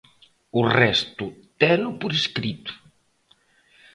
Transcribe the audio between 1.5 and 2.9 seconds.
teno por escrito.